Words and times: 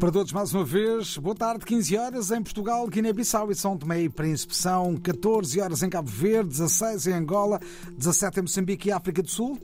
Para 0.00 0.10
todos, 0.10 0.32
mais 0.32 0.52
uma 0.52 0.64
vez, 0.64 1.16
boa 1.18 1.34
tarde, 1.34 1.64
15 1.64 1.96
horas 1.96 2.30
em 2.30 2.42
Portugal, 2.42 2.86
Guiné-Bissau 2.86 3.50
e 3.50 3.54
São 3.54 3.76
Tomé 3.76 4.02
e 4.02 4.08
Príncipe. 4.08 4.54
São 4.54 4.96
14 4.96 5.60
horas 5.60 5.82
em 5.82 5.88
Cabo 5.88 6.10
Verde, 6.10 6.50
16 6.50 7.06
em 7.06 7.12
Angola, 7.12 7.60
17 7.96 8.38
em 8.38 8.42
Moçambique 8.42 8.88
e 8.88 8.92
África 8.92 9.22
do 9.22 9.30
Sul. 9.30 9.58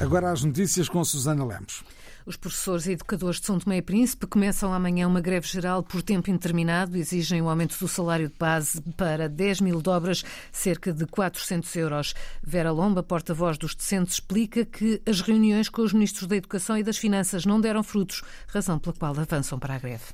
Agora 0.00 0.30
as 0.30 0.44
notícias 0.44 0.88
com 0.88 1.04
Susana 1.04 1.44
Lemos. 1.44 1.82
Os 2.28 2.36
professores 2.36 2.86
e 2.86 2.92
educadores 2.92 3.40
de 3.40 3.46
São 3.46 3.58
Tomé 3.58 3.78
e 3.78 3.82
Príncipe 3.82 4.26
começam 4.26 4.70
amanhã 4.70 5.08
uma 5.08 5.18
greve 5.18 5.48
geral 5.48 5.82
por 5.82 6.02
tempo 6.02 6.28
indeterminado. 6.28 6.94
Exigem 6.98 7.40
o 7.40 7.48
aumento 7.48 7.78
do 7.78 7.88
salário 7.88 8.28
de 8.28 8.34
base 8.38 8.82
para 8.98 9.30
10 9.30 9.62
mil 9.62 9.80
dobras, 9.80 10.22
cerca 10.52 10.92
de 10.92 11.06
400 11.06 11.74
euros. 11.76 12.14
Vera 12.42 12.70
Lomba, 12.70 13.02
porta-voz 13.02 13.56
dos 13.56 13.74
decentes, 13.74 14.16
explica 14.16 14.66
que 14.66 15.00
as 15.06 15.22
reuniões 15.22 15.70
com 15.70 15.80
os 15.80 15.94
ministros 15.94 16.26
da 16.26 16.36
Educação 16.36 16.76
e 16.76 16.82
das 16.82 16.98
Finanças 16.98 17.46
não 17.46 17.58
deram 17.58 17.82
frutos, 17.82 18.22
razão 18.48 18.78
pela 18.78 18.94
qual 18.94 19.18
avançam 19.18 19.58
para 19.58 19.76
a 19.76 19.78
greve. 19.78 20.04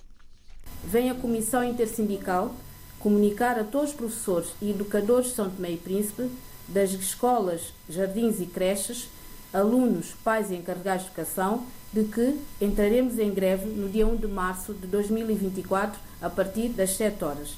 Vem 0.84 1.10
a 1.10 1.16
Comissão 1.16 1.64
Intersindical 1.64 2.54
comunicar 3.00 3.58
a 3.58 3.64
todos 3.64 3.90
os 3.90 3.96
professores 3.96 4.50
e 4.62 4.70
educadores 4.70 5.30
de 5.30 5.34
São 5.34 5.50
Tomé 5.50 5.72
e 5.72 5.76
Príncipe 5.76 6.30
das 6.68 6.92
escolas, 6.92 7.74
jardins 7.88 8.40
e 8.40 8.46
creches, 8.46 9.08
alunos, 9.54 10.08
pais 10.24 10.50
e 10.50 10.56
encarregados 10.56 11.04
de 11.04 11.10
educação 11.10 11.64
de 11.92 12.04
que 12.04 12.40
entraremos 12.60 13.18
em 13.18 13.32
greve 13.32 13.66
no 13.66 13.88
dia 13.88 14.06
1 14.06 14.16
de 14.16 14.26
março 14.26 14.74
de 14.74 14.86
2024, 14.88 15.98
a 16.20 16.28
partir 16.28 16.70
das 16.70 16.96
7 16.96 17.24
horas. 17.24 17.54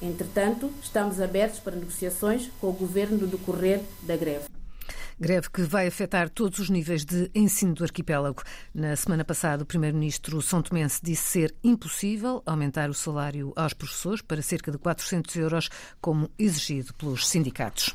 Entretanto, 0.00 0.70
estamos 0.82 1.20
abertos 1.20 1.58
para 1.58 1.74
negociações 1.74 2.50
com 2.60 2.68
o 2.68 2.72
Governo 2.72 3.16
no 3.16 3.26
decorrer 3.26 3.80
da 4.02 4.14
greve. 4.14 4.55
Greve 5.18 5.48
que 5.48 5.62
vai 5.62 5.86
afetar 5.86 6.28
todos 6.28 6.58
os 6.58 6.68
níveis 6.68 7.02
de 7.02 7.30
ensino 7.34 7.72
do 7.72 7.82
arquipélago. 7.82 8.42
Na 8.74 8.94
semana 8.94 9.24
passada, 9.24 9.62
o 9.62 9.66
Primeiro-Ministro 9.66 10.42
São 10.42 10.60
Tomense 10.60 11.00
disse 11.02 11.22
ser 11.22 11.54
impossível 11.64 12.42
aumentar 12.44 12.90
o 12.90 12.94
salário 12.94 13.50
aos 13.56 13.72
professores 13.72 14.20
para 14.20 14.42
cerca 14.42 14.70
de 14.70 14.76
400 14.76 15.34
euros, 15.36 15.70
como 16.02 16.30
exigido 16.38 16.92
pelos 16.92 17.26
sindicatos. 17.28 17.94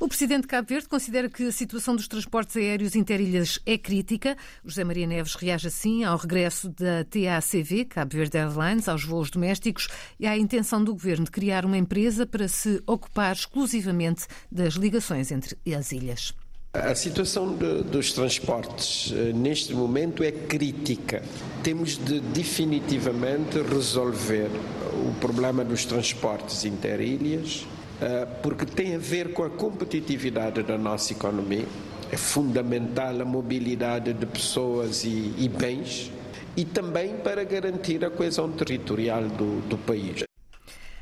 O 0.00 0.08
Presidente 0.08 0.42
de 0.42 0.48
Cabo 0.48 0.66
Verde 0.66 0.88
considera 0.88 1.28
que 1.28 1.46
a 1.46 1.52
situação 1.52 1.94
dos 1.94 2.08
transportes 2.08 2.56
aéreos 2.56 2.96
interilhas 2.96 3.60
é 3.66 3.76
crítica. 3.76 4.34
José 4.64 4.84
Maria 4.84 5.06
Neves 5.06 5.34
reage 5.34 5.68
assim 5.68 6.02
ao 6.02 6.16
regresso 6.16 6.70
da 6.70 7.04
TACV, 7.04 7.84
Cabo 7.84 8.16
Verde 8.16 8.38
Airlines, 8.38 8.88
aos 8.88 9.04
voos 9.04 9.30
domésticos 9.30 9.88
e 10.18 10.26
à 10.26 10.38
intenção 10.38 10.82
do 10.82 10.94
Governo 10.94 11.26
de 11.26 11.30
criar 11.30 11.66
uma 11.66 11.76
empresa 11.76 12.26
para 12.26 12.48
se 12.48 12.82
ocupar 12.86 13.34
exclusivamente 13.34 14.26
das 14.50 14.76
ligações 14.76 15.30
entre 15.30 15.58
as 15.70 15.92
ilhas. 15.92 16.32
A 16.74 16.92
situação 16.92 17.54
de, 17.54 17.84
dos 17.84 18.12
transportes 18.12 19.12
eh, 19.12 19.32
neste 19.32 19.72
momento 19.72 20.24
é 20.24 20.32
crítica. 20.32 21.22
Temos 21.62 21.96
de 21.96 22.18
definitivamente 22.18 23.62
resolver 23.62 24.50
o 24.92 25.14
problema 25.20 25.64
dos 25.64 25.84
transportes 25.84 26.64
interilhas, 26.64 27.64
eh, 28.02 28.26
porque 28.42 28.66
tem 28.66 28.96
a 28.96 28.98
ver 28.98 29.32
com 29.32 29.44
a 29.44 29.50
competitividade 29.50 30.64
da 30.64 30.76
nossa 30.76 31.12
economia. 31.12 31.64
É 32.10 32.16
fundamental 32.16 33.20
a 33.20 33.24
mobilidade 33.24 34.12
de 34.12 34.26
pessoas 34.26 35.04
e, 35.04 35.32
e 35.38 35.48
bens 35.48 36.10
e 36.56 36.64
também 36.64 37.14
para 37.18 37.44
garantir 37.44 38.04
a 38.04 38.10
coesão 38.10 38.50
territorial 38.50 39.22
do, 39.28 39.60
do 39.68 39.78
país. 39.78 40.24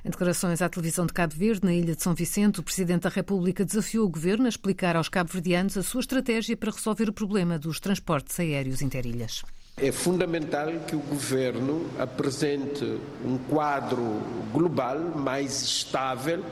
Em 0.05 0.11
declarações 0.11 0.61
à 0.61 0.69
televisão 0.69 1.07
de 1.07 1.13
Cabo 1.13 1.33
Verde, 1.33 1.61
na 1.63 1.73
Ilha 1.73 1.95
de 1.95 2.03
São 2.03 2.13
Vicente, 2.13 2.59
o 2.59 2.63
Presidente 2.63 3.03
da 3.03 3.09
República 3.09 3.65
desafiou 3.65 4.05
o 4.05 4.09
Governo 4.09 4.47
a 4.47 4.49
explicar 4.49 4.97
aos 4.97 5.09
cabo-verdianos 5.09 5.79
a 5.79 5.83
sua 5.85 6.01
estratégia 6.01 6.57
para 6.57 6.73
resolver 6.73 7.09
o 7.09 7.13
problema 7.13 7.57
dos 7.57 7.79
transportes 7.79 8.41
aéreos 8.41 8.83
interilhas. 8.83 9.45
É 9.77 9.93
fundamental 9.93 10.73
que 10.89 10.97
o 10.97 10.99
governo 10.99 11.89
apresente 12.01 12.85
um 13.25 13.39
quadro 13.49 14.21
global 14.53 14.99
mais 14.99 15.63
estável 15.63 16.45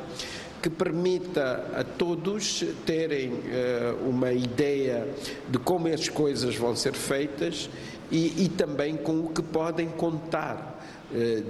que 0.62 0.70
permita 0.70 1.66
a 1.74 1.82
todos 1.82 2.64
terem 2.86 3.32
uh, 3.32 4.08
uma 4.08 4.32
ideia 4.32 5.08
de 5.48 5.58
como 5.58 5.88
as 5.88 6.08
coisas 6.08 6.54
vão 6.54 6.76
ser 6.76 6.94
feitas 6.94 7.69
e, 8.12 8.44
e 8.44 8.48
também 8.48 8.97
com 8.97 9.20
o 9.20 9.30
que 9.30 9.42
podem 9.42 9.88
contar 9.88 10.78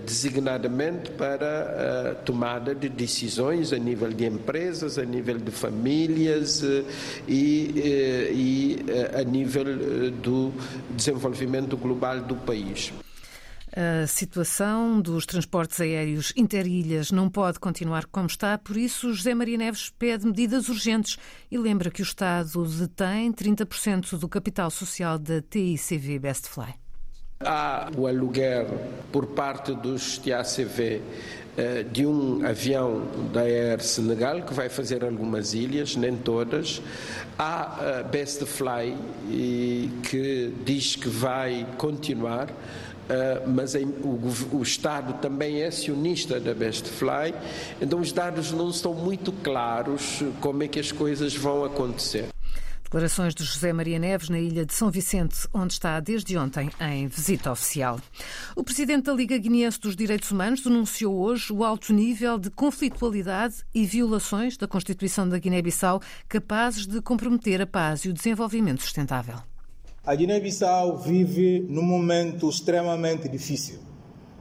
designadamente 0.06 1.10
para 1.12 2.10
a 2.10 2.14
tomada 2.14 2.74
de 2.74 2.88
decisões 2.88 3.72
a 3.72 3.78
nível 3.78 4.08
de 4.08 4.24
empresas, 4.24 4.98
a 4.98 5.04
nível 5.04 5.38
de 5.38 5.50
famílias 5.50 6.62
eh, 6.62 6.84
e, 7.28 7.74
eh, 7.76 8.32
e 8.32 8.76
a 9.14 9.22
nível 9.22 9.64
do 10.22 10.52
desenvolvimento 10.90 11.76
global 11.76 12.20
do 12.20 12.36
país. 12.36 12.92
A 13.72 14.04
situação 14.06 15.00
dos 15.00 15.24
transportes 15.24 15.80
aéreos 15.80 16.32
interilhas 16.36 17.12
não 17.12 17.28
pode 17.30 17.60
continuar 17.60 18.04
como 18.06 18.26
está, 18.26 18.58
por 18.58 18.76
isso 18.76 19.12
José 19.12 19.32
Maria 19.32 19.56
Neves 19.56 19.90
pede 19.96 20.26
medidas 20.26 20.68
urgentes 20.68 21.18
e 21.48 21.56
lembra 21.56 21.90
que 21.90 22.02
o 22.02 22.04
Estado 22.04 22.64
detém 22.66 23.32
30% 23.32 24.18
do 24.18 24.28
capital 24.28 24.70
social 24.70 25.18
da 25.18 25.40
TICV 25.40 26.18
Bestfly. 26.18 26.89
Há 27.42 27.90
o 27.96 28.06
aluguer 28.06 28.66
por 29.10 29.28
parte 29.28 29.72
dos 29.72 30.18
TACV 30.18 31.00
eh, 31.56 31.86
de 31.90 32.04
um 32.04 32.44
avião 32.44 33.08
da 33.32 33.40
Air 33.40 33.82
Senegal 33.82 34.42
que 34.42 34.52
vai 34.52 34.68
fazer 34.68 35.02
algumas 35.02 35.54
ilhas, 35.54 35.96
nem 35.96 36.14
todas. 36.18 36.82
Há 37.38 38.00
a 38.00 38.02
Best 38.02 38.44
Fly 38.44 38.94
que 40.02 40.52
diz 40.66 40.96
que 40.96 41.08
vai 41.08 41.66
continuar. 41.78 42.50
Uh, 42.50 43.48
mas 43.48 43.74
em, 43.74 43.86
o, 43.86 44.20
o, 44.52 44.62
Estado 44.62 45.14
também 45.14 45.62
é 45.62 45.66
acionista 45.66 46.38
da 46.38 46.54
Best 46.54 46.88
Fly, 46.88 47.34
então 47.82 47.98
os 47.98 48.12
dados 48.12 48.52
não 48.52 48.70
estão 48.70 48.94
muito 48.94 49.32
claros 49.32 50.22
como 50.40 50.62
é 50.62 50.68
que 50.68 50.78
as 50.78 50.92
coisas 50.92 51.34
vão 51.34 51.64
acontecer. 51.64 52.26
Declarações 52.90 53.36
de 53.36 53.44
José 53.44 53.72
Maria 53.72 54.00
Neves 54.00 54.28
na 54.28 54.40
ilha 54.40 54.66
de 54.66 54.74
São 54.74 54.90
Vicente, 54.90 55.46
onde 55.54 55.74
está 55.74 56.00
desde 56.00 56.36
ontem 56.36 56.68
em 56.80 57.06
visita 57.06 57.52
oficial. 57.52 58.00
O 58.56 58.64
presidente 58.64 59.04
da 59.04 59.12
Liga 59.12 59.38
Guineense 59.38 59.78
dos 59.78 59.94
Direitos 59.94 60.32
Humanos 60.32 60.60
denunciou 60.60 61.16
hoje 61.16 61.52
o 61.52 61.62
alto 61.62 61.92
nível 61.92 62.36
de 62.36 62.50
conflitualidade 62.50 63.58
e 63.72 63.86
violações 63.86 64.56
da 64.56 64.66
Constituição 64.66 65.28
da 65.28 65.38
Guiné-Bissau 65.38 66.02
capazes 66.28 66.84
de 66.84 67.00
comprometer 67.00 67.62
a 67.62 67.66
paz 67.66 68.00
e 68.00 68.08
o 68.08 68.12
desenvolvimento 68.12 68.82
sustentável. 68.82 69.36
A 70.04 70.12
Guiné-Bissau 70.12 70.98
vive 70.98 71.64
num 71.68 71.84
momento 71.84 72.48
extremamente 72.48 73.28
difícil, 73.28 73.78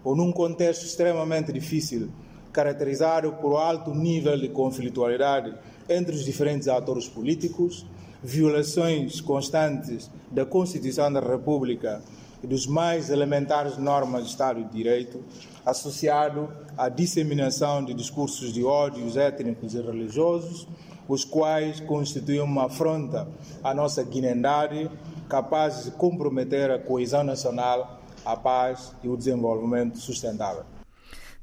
ou 0.03 0.15
num 0.15 0.31
contexto 0.31 0.85
extremamente 0.85 1.53
difícil, 1.53 2.09
caracterizado 2.51 3.31
por 3.33 3.57
alto 3.57 3.93
nível 3.93 4.35
de 4.39 4.49
conflitualidade 4.49 5.53
entre 5.87 6.15
os 6.15 6.25
diferentes 6.25 6.67
atores 6.67 7.07
políticos 7.07 7.85
violações 8.23 9.21
constantes 9.21 10.09
da 10.31 10.45
Constituição 10.45 11.11
da 11.11 11.19
República 11.19 12.01
e 12.43 12.47
dos 12.47 12.67
mais 12.67 13.09
elementares 13.09 13.77
normas 13.77 14.23
de 14.23 14.29
Estado 14.29 14.63
de 14.63 14.71
Direito, 14.71 15.23
associado 15.65 16.49
à 16.77 16.89
disseminação 16.89 17.83
de 17.83 17.93
discursos 17.93 18.53
de 18.53 18.63
ódios 18.63 19.17
étnicos 19.17 19.73
e 19.73 19.81
religiosos, 19.81 20.67
os 21.07 21.25
quais 21.25 21.79
constituem 21.79 22.41
uma 22.41 22.65
afronta 22.65 23.27
à 23.63 23.73
nossa 23.73 24.03
guinendade, 24.03 24.89
capazes 25.27 25.85
de 25.85 25.91
comprometer 25.91 26.69
a 26.71 26.79
coesão 26.79 27.23
nacional, 27.23 27.99
a 28.23 28.35
paz 28.35 28.93
e 29.03 29.09
o 29.09 29.17
desenvolvimento 29.17 29.97
sustentável. 29.97 30.63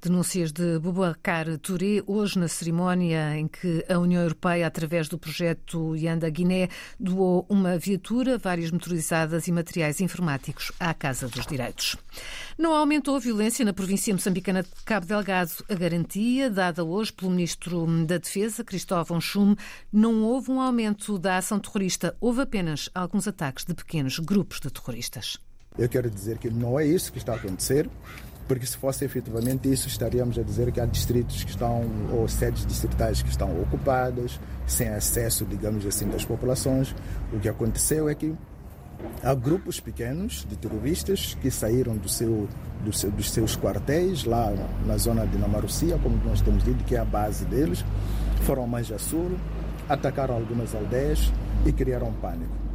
Denúncias 0.07 0.53
de 0.53 0.79
Boubacar 0.79 1.59
Touré, 1.59 2.01
hoje 2.07 2.39
na 2.39 2.47
cerimónia 2.47 3.37
em 3.37 3.49
que 3.49 3.85
a 3.89 3.99
União 3.99 4.23
Europeia, 4.23 4.65
através 4.65 5.09
do 5.09 5.19
projeto 5.19 5.97
Yanda 5.97 6.31
Guiné, 6.31 6.69
doou 6.99 7.45
uma 7.49 7.77
viatura, 7.77 8.39
várias 8.39 8.71
motorizadas 8.71 9.49
e 9.49 9.53
materiais 9.53 10.01
informáticos 10.01 10.71
à 10.79 10.95
Casa 10.95 11.27
dos 11.27 11.45
Direitos. 11.45 11.97
Não 12.57 12.73
aumentou 12.73 13.17
a 13.17 13.19
violência 13.19 13.65
na 13.65 13.73
província 13.73 14.15
moçambicana 14.15 14.63
de 14.63 14.69
Cabo 14.85 15.07
Delgado. 15.07 15.51
A 15.69 15.75
garantia 15.75 16.49
dada 16.49 16.85
hoje 16.85 17.13
pelo 17.13 17.33
Ministro 17.33 17.85
da 18.07 18.19
Defesa, 18.19 18.63
Cristóvão 18.63 19.21
Chume, 19.21 19.57
não 19.93 20.23
houve 20.23 20.53
um 20.53 20.61
aumento 20.61 21.19
da 21.19 21.37
ação 21.37 21.59
terrorista, 21.59 22.17
houve 22.21 22.43
apenas 22.43 22.89
alguns 22.95 23.27
ataques 23.27 23.65
de 23.65 23.75
pequenos 23.75 24.21
grupos 24.21 24.61
de 24.61 24.71
terroristas. 24.71 25.37
Eu 25.77 25.89
quero 25.89 26.09
dizer 26.09 26.39
que 26.39 26.49
não 26.49 26.79
é 26.79 26.87
isso 26.87 27.11
que 27.11 27.19
está 27.19 27.33
a 27.33 27.37
acontecer 27.37 27.91
porque 28.49 28.67
se 28.67 28.77
fosse 28.77 29.05
efetivamente 29.05 29.71
isso, 29.71 29.89
estaríamos 29.89 30.39
a 30.39 30.43
dizer 30.43 30.71
que 30.71 30.81
há 30.81 30.87
distritos 30.87 31.43
que 31.43 31.51
estão, 31.51 31.85
ou 32.13 32.29
sedes 32.29 32.65
distritais 32.65 33.23
que 33.23 33.29
estão 33.29 33.51
ocupadas, 33.61 34.39
sem 34.67 34.89
acesso, 34.89 35.45
digamos 35.45 35.85
assim, 35.87 36.09
das 36.09 36.25
populações. 36.25 36.95
O 37.33 37.41
que 37.41 37.49
aconteceu 37.49 38.09
é 38.09 38.15
que 38.15 38.35
há 39.23 39.35
grupos 39.35 39.81
pequenos 39.81 40.47
de 40.49 40.57
terroristas 40.57 41.37
que 41.41 41.51
saíram 41.51 41.97
do 41.97 42.09
seu, 42.09 42.49
do 42.85 42.93
seu, 42.93 43.11
dos 43.11 43.31
seus 43.31 43.57
quartéis 43.57 44.25
lá 44.25 44.53
na 44.87 44.97
zona 44.97 45.27
de 45.27 45.37
Namarucia, 45.37 45.99
como 45.99 46.17
nós 46.25 46.41
temos 46.41 46.63
dito, 46.63 46.85
que 46.85 46.95
é 46.95 47.01
a 47.01 47.05
base 47.05 47.45
deles, 47.47 47.85
foram 48.43 48.65
a 48.65 48.67
Manjassuro, 48.67 49.37
atacaram 49.89 50.35
algumas 50.35 50.75
aldeias 50.75 51.33
e 51.65 51.73
criaram 51.73 52.13
pânico. 52.13 52.66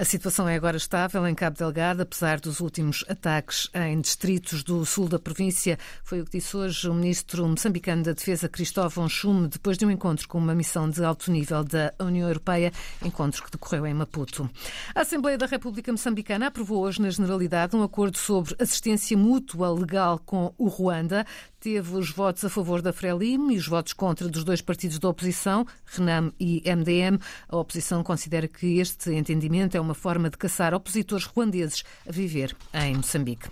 A 0.00 0.04
situação 0.06 0.48
é 0.48 0.56
agora 0.56 0.78
estável 0.78 1.28
em 1.28 1.34
Cabo 1.34 1.58
Delgado, 1.58 2.00
apesar 2.00 2.40
dos 2.40 2.60
últimos 2.60 3.04
ataques 3.06 3.68
em 3.74 4.00
distritos 4.00 4.62
do 4.62 4.86
sul 4.86 5.06
da 5.06 5.18
província. 5.18 5.78
Foi 6.02 6.22
o 6.22 6.24
que 6.24 6.38
disse 6.38 6.56
hoje 6.56 6.88
o 6.88 6.94
ministro 6.94 7.46
moçambicano 7.46 8.02
da 8.02 8.12
Defesa, 8.12 8.48
Cristóvão 8.48 9.06
Chume, 9.10 9.48
depois 9.48 9.76
de 9.76 9.84
um 9.84 9.90
encontro 9.90 10.26
com 10.26 10.38
uma 10.38 10.54
missão 10.54 10.88
de 10.88 11.04
alto 11.04 11.30
nível 11.30 11.62
da 11.62 11.92
União 12.00 12.26
Europeia, 12.26 12.72
encontro 13.04 13.44
que 13.44 13.50
decorreu 13.50 13.86
em 13.86 13.92
Maputo. 13.92 14.48
A 14.94 15.02
Assembleia 15.02 15.36
da 15.36 15.44
República 15.44 15.92
Moçambicana 15.92 16.46
aprovou 16.46 16.80
hoje, 16.80 17.02
na 17.02 17.10
generalidade, 17.10 17.76
um 17.76 17.82
acordo 17.82 18.16
sobre 18.16 18.56
assistência 18.58 19.18
mútua 19.18 19.70
legal 19.70 20.18
com 20.18 20.54
o 20.56 20.68
Ruanda 20.68 21.26
teve 21.60 21.94
os 21.94 22.10
votos 22.10 22.42
a 22.44 22.48
favor 22.48 22.80
da 22.80 22.92
Frelimo 22.92 23.52
e 23.52 23.58
os 23.58 23.68
votos 23.68 23.92
contra 23.92 24.26
dos 24.28 24.42
dois 24.42 24.62
partidos 24.62 24.98
da 24.98 25.10
oposição, 25.10 25.66
Renam 25.84 26.32
e 26.40 26.62
MDM. 26.64 27.20
A 27.48 27.56
oposição 27.58 28.02
considera 28.02 28.48
que 28.48 28.78
este 28.78 29.12
entendimento 29.12 29.76
é 29.76 29.80
uma 29.80 29.89
forma 29.94 30.30
de 30.30 30.36
caçar 30.36 30.74
opositores 30.74 31.24
ruandeses 31.24 31.82
a 32.08 32.12
viver 32.12 32.56
em 32.72 32.96
Moçambique. 32.96 33.48